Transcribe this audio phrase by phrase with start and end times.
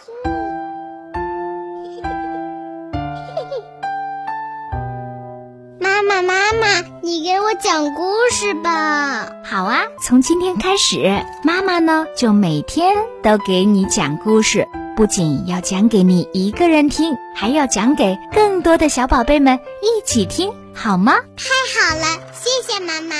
[5.78, 9.30] 妈妈，妈妈，你给我讲故事吧。
[9.44, 14.66] 好啊，从今天开始，妈妈呢就每天都给你讲故事，
[14.96, 21.16] 不仅要讲给你一个人听，还要讲给更多的小宝贝们一起听，好吗？
[21.36, 23.14] 太好了，谢谢妈妈。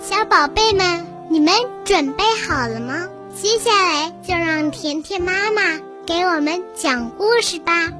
[0.00, 1.52] 小宝贝们，你们
[1.84, 3.06] 准备好了吗？
[3.34, 5.62] 接下来就让甜甜妈妈
[6.06, 7.90] 给我们讲故事吧。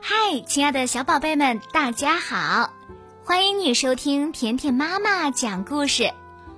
[0.00, 2.72] 嗨，亲爱的小宝贝们，大家好！
[3.24, 6.12] 欢迎你收听甜甜妈妈讲故事，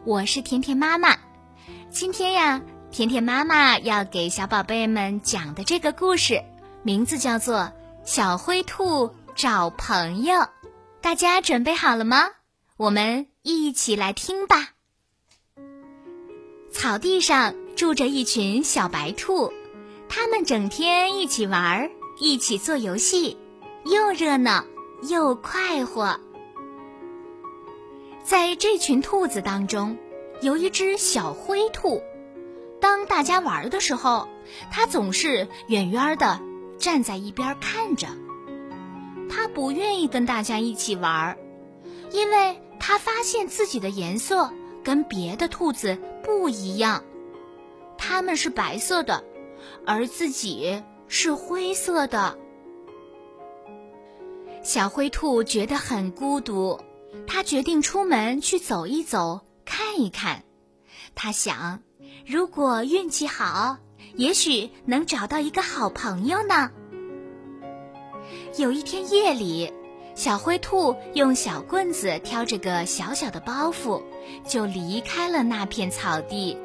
[0.05, 1.17] 我是甜甜妈妈。
[1.91, 6.43] 今天呀，甜甜妈妈要给小宝贝们讲的这个故事，
[6.83, 7.59] 名字叫做
[8.05, 10.41] 《小灰兔找朋友》。
[11.03, 12.29] 大家准备好了吗？
[12.79, 14.71] 我们一起来听吧。
[16.71, 19.53] 草地上住着一群小白兔，
[20.09, 23.37] 它们整天一起玩，一起做游戏。
[23.85, 24.65] 又热闹
[25.09, 26.21] 又快活。
[28.23, 29.97] 在这群兔子当中，
[30.43, 32.03] 有一只小灰兔。
[32.79, 34.29] 当大家玩的时候，
[34.71, 36.41] 它总是远远的
[36.79, 38.07] 站在一边看着。
[39.31, 41.39] 它不愿意跟大家一起玩，
[42.13, 44.53] 因为它发现自己的颜色
[44.85, 47.05] 跟别的兔子不一样，
[47.99, 49.25] 它们是白色的，
[49.87, 52.39] 而自己是灰色的。
[54.63, 56.79] 小灰兔觉得很孤独，
[57.27, 60.45] 它决定出门去走一走，看一看。
[61.15, 61.83] 它想，
[62.27, 63.79] 如果运气好，
[64.17, 66.71] 也许能找到一个好朋友呢。
[68.59, 69.73] 有一天夜里，
[70.15, 74.03] 小灰兔用小棍子挑着个小小的包袱，
[74.47, 76.57] 就离开了那片草地，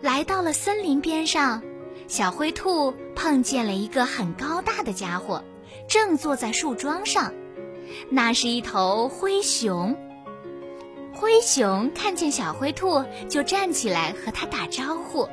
[0.00, 1.62] 来到了森林边上。
[2.08, 5.42] 小灰兔碰见了一个很高大的家伙，
[5.88, 7.34] 正坐在树桩上。
[8.10, 9.96] 那是一头灰熊。
[11.12, 15.28] 灰熊看见小灰兔，就站起来和它打招呼。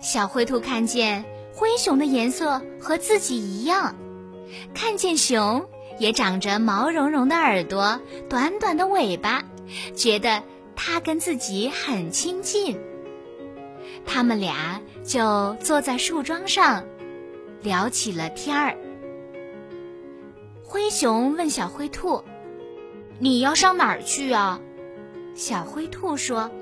[0.00, 1.24] 小灰兔看见
[1.58, 3.96] 灰熊的颜色和自己一样，
[4.74, 9.42] 看见熊也长着毛茸茸的耳朵、短短的尾巴，
[9.96, 10.44] 觉得
[10.76, 12.78] 它跟自己很亲近。
[14.06, 16.84] 他们俩就坐在树桩上，
[17.60, 18.76] 聊起了天儿。
[20.62, 22.22] 灰熊问小灰兔
[23.18, 24.60] ：“你要上哪儿去啊？”
[25.34, 26.52] 小灰兔说：“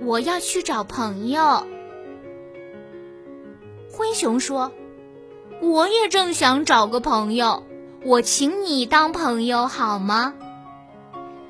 [0.00, 1.66] 我要去找朋友。”
[3.92, 4.72] 灰熊说
[5.60, 7.62] ：“我也正想找个朋友，
[8.04, 10.32] 我请你当朋友好吗？”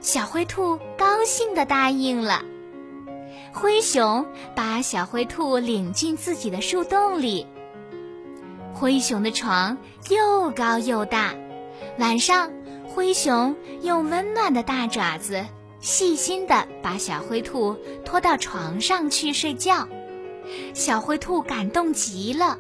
[0.03, 2.42] 小灰兔高兴的答应了。
[3.52, 4.26] 灰熊
[4.56, 7.47] 把小灰兔领进自己的树洞里。
[8.75, 11.34] 灰熊的床又高又大，
[11.98, 12.50] 晚上，
[12.88, 15.47] 灰熊用温暖的大爪子
[15.78, 19.86] 细心地把小灰兔拖到床上去睡觉。
[20.75, 22.58] 小灰兔感动极了。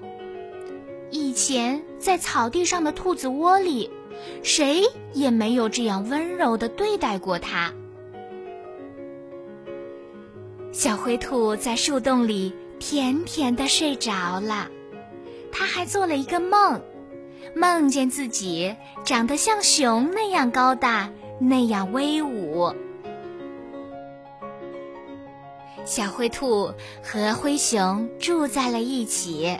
[1.10, 3.90] 以前在草地上的兔子窝里，
[4.42, 4.82] 谁
[5.12, 7.72] 也没有这样温柔地对待过它。
[10.72, 14.70] 小灰兔在树洞里甜甜的睡着了，
[15.52, 16.80] 它还做了一个梦，
[17.54, 22.74] 梦见自己长得像熊那样高大，那样威武。
[25.84, 26.72] 小灰兔
[27.02, 29.58] 和灰熊住在了一起，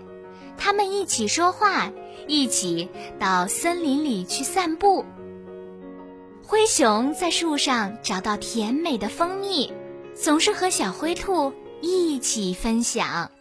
[0.57, 1.91] 他们一起说话，
[2.27, 5.05] 一起到森林里去散步。
[6.45, 9.73] 灰熊在树上找到甜美的蜂蜜。
[10.15, 13.33] 总是和小灰兔一起分享，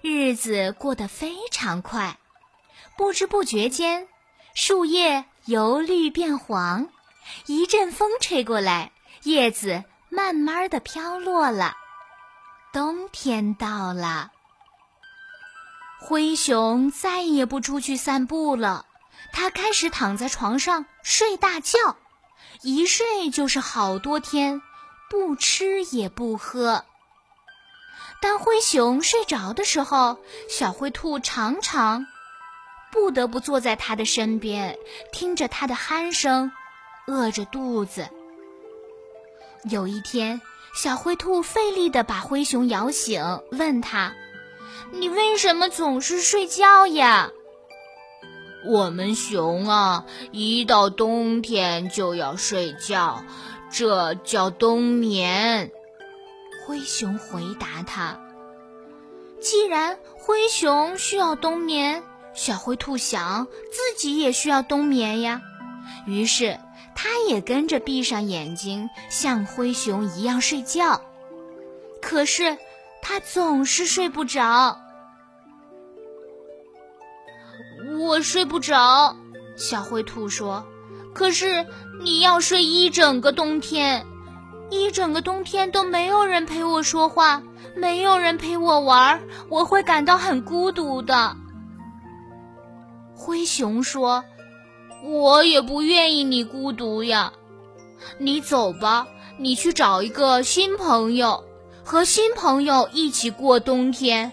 [0.00, 2.18] 日子过得非常快，
[2.98, 4.08] 不知不觉间，
[4.54, 6.88] 树叶由绿变黄，
[7.46, 8.90] 一阵风吹过来，
[9.22, 11.74] 叶子慢慢的飘落了，
[12.70, 14.30] 冬天到了。
[16.02, 18.84] 灰熊再也不出去散步了，
[19.32, 21.96] 它开始躺在床上睡大觉，
[22.60, 24.60] 一睡就是好多天。
[25.08, 26.84] 不吃也不喝。
[28.20, 32.06] 当灰熊睡着的时候，小灰兔常常
[32.90, 34.78] 不得不坐在它的身边，
[35.10, 36.52] 听着它的鼾声，
[37.06, 38.10] 饿着肚子。
[39.70, 40.40] 有一天，
[40.74, 44.12] 小灰兔费力地把灰熊摇醒，问他
[44.90, 47.30] ：“你为什么总是睡觉呀
[48.66, 53.24] ？”“我们熊啊，一到冬天就要睡觉。”
[53.70, 55.70] 这叫冬眠。
[56.66, 58.20] 灰熊回答他。
[59.40, 62.02] 既然灰熊需要冬眠，
[62.34, 65.40] 小灰兔想自己也需要冬眠呀。
[66.06, 66.58] 于是，
[66.94, 71.00] 它也跟着闭上眼睛，像灰熊一样睡觉。
[72.00, 72.56] 可是，
[73.00, 74.78] 它总是睡不着。
[77.98, 79.16] 我睡不着，
[79.56, 80.64] 小灰兔说。
[81.14, 81.66] 可是，
[82.00, 84.06] 你要睡一整个冬天，
[84.70, 87.42] 一整个冬天都没有人陪我说话，
[87.74, 91.36] 没有人陪我玩，我会感到很孤独的。
[93.14, 94.24] 灰熊说。
[95.02, 97.32] 我也不愿意你孤独呀，
[98.18, 99.06] 你走吧，
[99.38, 101.42] 你去找一个新朋友，
[101.84, 104.32] 和新朋友一起过冬天。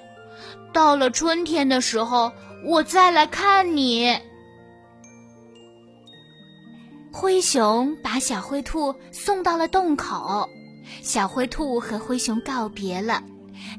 [0.72, 2.32] 到了春天的时候，
[2.64, 4.16] 我再来看你。
[7.12, 10.48] 灰熊把小灰兔送到了洞口，
[11.02, 13.24] 小灰兔和灰熊告别了，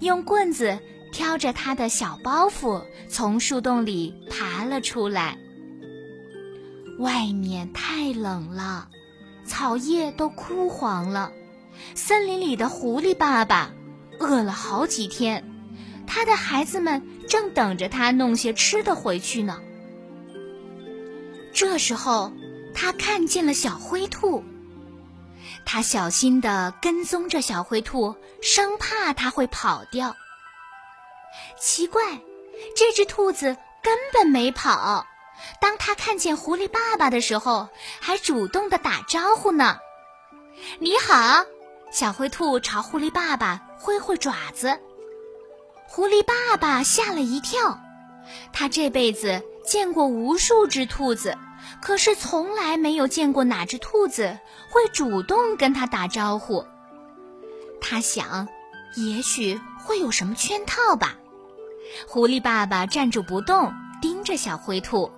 [0.00, 0.76] 用棍子
[1.12, 5.38] 挑着它的小包袱，从树洞里爬了出来。
[7.00, 8.88] 外面太冷了，
[9.46, 11.32] 草叶都枯黄了。
[11.94, 13.72] 森林里的狐狸爸爸
[14.18, 15.50] 饿了好几天，
[16.06, 19.62] 他的孩子们正等着他弄些吃的回去呢。
[21.54, 22.32] 这时候，
[22.74, 24.44] 他看见了小灰兔，
[25.64, 30.14] 他小心地跟踪着小灰兔，生怕它会跑掉。
[31.58, 32.20] 奇怪，
[32.76, 35.06] 这只兔子根本没跑。
[35.60, 37.68] 当他看见狐狸爸爸的时候，
[38.00, 39.78] 还主动的打招呼呢。
[40.78, 41.44] 你好，
[41.90, 44.78] 小灰兔朝狐狸爸爸挥挥爪子。
[45.86, 47.80] 狐狸爸爸吓了一跳，
[48.52, 51.36] 他这辈子见过无数只兔子，
[51.82, 54.38] 可是从来没有见过哪只兔子
[54.70, 56.64] 会主动跟他打招呼。
[57.80, 58.46] 他想，
[58.94, 61.16] 也许会有什么圈套吧。
[62.06, 65.10] 狐狸爸爸站住不动，盯着小灰兔。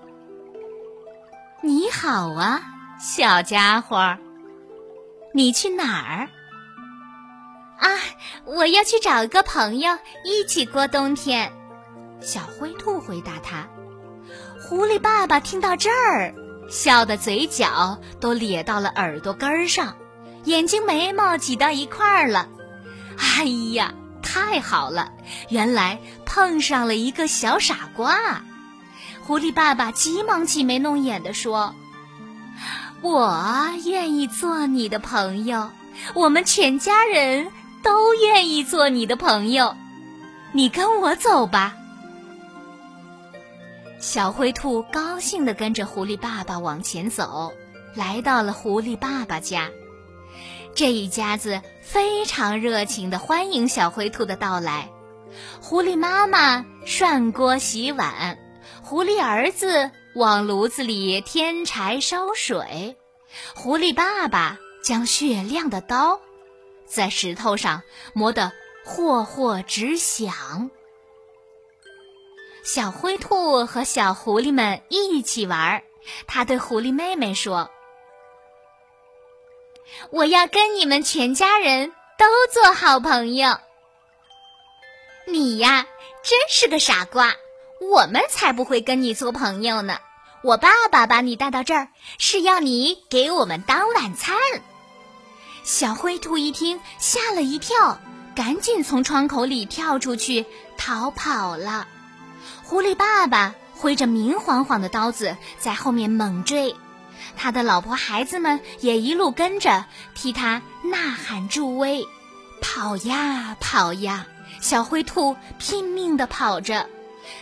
[1.65, 2.61] 你好啊，
[2.99, 4.19] 小家伙，
[5.33, 6.29] 你去哪儿？
[7.79, 7.89] 啊，
[8.45, 11.53] 我要去找个朋友一起过冬天。
[12.21, 13.69] 小灰兔回答他。
[14.61, 16.35] 狐狸爸爸听到这儿，
[16.69, 19.97] 笑得嘴角都咧到了耳朵根儿上，
[20.43, 22.49] 眼睛眉毛挤到一块儿了。
[23.17, 25.13] 哎呀，太好了，
[25.49, 28.43] 原来碰上了一个小傻瓜。
[29.25, 31.75] 狐狸爸爸急忙挤眉弄眼地说
[33.03, 35.71] ：“我愿意做你的朋友，
[36.15, 37.53] 我们全家人
[37.85, 39.77] 都愿意做你的朋友，
[40.51, 41.77] 你跟我走吧。”
[44.01, 47.53] 小灰兔高兴地跟着狐狸爸爸往前走，
[47.95, 49.71] 来到了狐狸爸爸家。
[50.75, 54.89] 这一家子非常热情地欢迎小灰兔的到来。
[55.61, 58.39] 狐狸妈妈涮锅洗碗。
[58.83, 62.97] 狐狸儿子往炉子里添柴烧水，
[63.55, 66.21] 狐狸爸爸将雪亮的刀
[66.85, 67.83] 在石头上
[68.13, 68.53] 磨得
[68.85, 70.71] 霍霍直响。
[72.63, 75.83] 小灰兔和小狐狸们一起玩，
[76.27, 77.71] 他对狐狸妹妹说
[80.11, 83.59] ：“我要跟你们全家人都做好朋友。
[85.27, 85.87] 你呀，
[86.23, 87.35] 真是个傻瓜。”
[87.91, 89.99] 我们才不会跟你做朋友呢！
[90.43, 94.37] 我爸爸把你带到这儿，是要你给我们当晚餐。
[95.65, 97.99] 小灰兔一听，吓了一跳，
[98.37, 100.47] 赶紧从窗口里跳出去
[100.79, 101.89] 逃跑了。
[102.63, 106.75] 狐狸爸爸挥着明晃晃的刀子在后面猛追，
[107.37, 109.85] 他的老婆孩子们也一路跟着
[110.15, 112.07] 替他呐喊助威。
[112.61, 114.27] 跑呀跑呀，
[114.61, 116.89] 小灰兔拼命地跑着。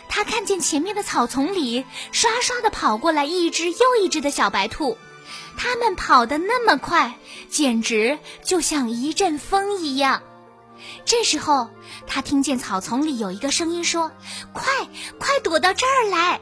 [0.07, 4.97] 他看见前面的草丛里刷刷的跑过来一只又一只的小白兔，
[5.57, 7.15] 它们跑得那么快，
[7.49, 10.21] 简直就像一阵风一样。
[11.05, 11.69] 这时候，
[12.07, 14.11] 他听见草丛里有一个声音说
[14.53, 14.65] ：“快，
[15.19, 16.39] 快躲到这儿来！”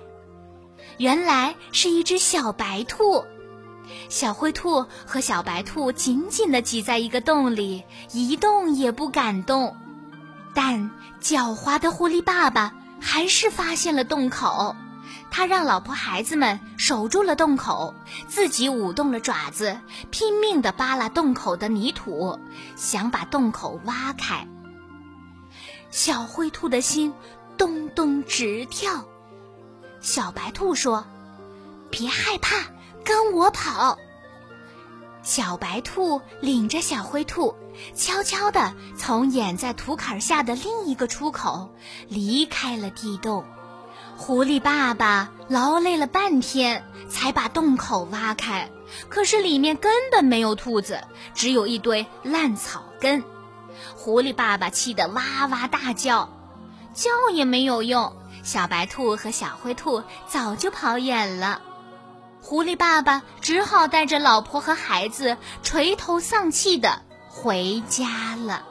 [0.97, 3.25] 原来是一只小白兔。
[4.07, 9.75] 小灰兔和小白兔紧紧地挤在一个洞里，一动也不敢动。
[10.53, 10.91] 但
[11.21, 12.73] 狡猾的狐狸爸爸。
[12.99, 14.75] 还是发现了洞口，
[15.31, 17.93] 他让老婆孩子们守住了洞口，
[18.27, 19.79] 自己舞动了爪子，
[20.11, 22.39] 拼命地扒拉洞口的泥土，
[22.75, 24.47] 想把洞口挖开。
[25.91, 27.13] 小灰兔的心
[27.57, 29.05] 咚咚直跳。
[30.01, 31.05] 小白兔说
[31.89, 32.55] ：“别害怕，
[33.03, 33.97] 跟我跑。”
[35.29, 37.53] 小白兔领着小灰兔，
[37.93, 41.69] 悄悄地从掩在土坎下的另一个出口
[42.07, 43.45] 离开了地洞。
[44.17, 48.71] 狐狸爸爸劳累了半天，才把洞口挖开，
[49.07, 50.99] 可是里面根本没有兔子，
[51.35, 53.23] 只有一堆烂草根。
[53.95, 56.27] 狐狸爸爸气得哇哇大叫，
[56.95, 61.61] 叫也没有用，小白兔和小灰兔早就跑远了。
[62.49, 68.63] 狐狸爸爸只好带着老婆和孩子垂头丧气的回家了。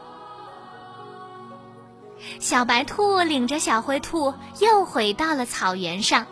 [2.41, 6.27] 小白兔领着小灰兔又回到了草原上，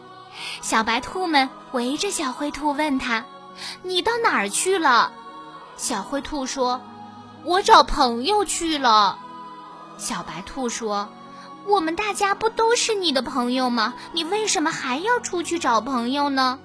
[0.61, 3.25] 小白兔们围着小灰兔问他
[3.85, 5.13] ：“你到哪儿去了？”
[5.79, 6.81] 小灰兔说
[7.47, 9.21] ：“我找朋友去了。”
[9.99, 11.11] 小白兔说
[11.65, 13.95] ：“我们大家不都是你的朋友吗？
[14.11, 16.59] 你为什么还要出去找朋友呢？”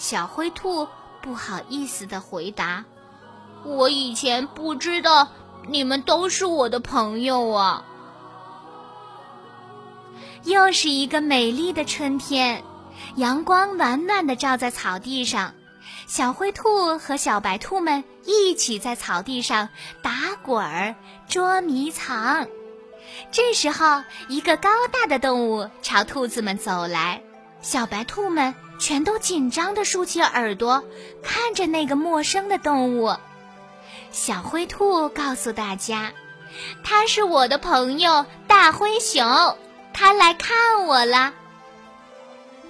[0.00, 0.88] 小灰兔
[1.20, 2.86] 不好意思的回答
[3.64, 5.28] ：“我以前不知道
[5.68, 7.84] 你们都是我的朋友啊。”
[10.44, 12.64] 又是一个美丽的春天，
[13.16, 15.52] 阳光暖暖的照在草地上，
[16.06, 19.68] 小灰兔和小白兔们一起在草地上
[20.00, 20.94] 打滚儿、
[21.28, 22.48] 捉迷藏。
[23.30, 27.22] 这时候，一个高大的动物朝兔子们走来，
[27.60, 28.54] 小白兔们。
[28.80, 30.82] 全都紧张地竖起耳朵，
[31.22, 33.14] 看着那个陌生的动物。
[34.10, 36.12] 小灰兔告诉大家
[36.82, 39.56] ：“他是我的朋友大灰熊，
[39.92, 41.34] 他来看我了。”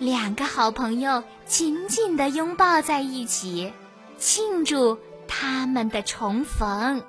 [0.00, 3.72] 两个好朋友紧紧地拥抱在一起，
[4.18, 4.98] 庆祝
[5.28, 7.04] 他们的重逢。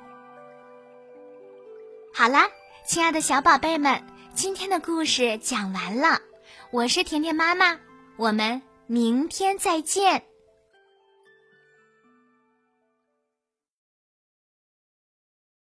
[2.14, 2.50] 好啦，
[2.88, 4.04] 亲爱的小宝贝们，
[4.36, 6.22] 今天的故事讲完了。
[6.70, 7.80] 我是甜甜妈妈，
[8.16, 8.62] 我们。
[8.92, 10.31] 明天再见。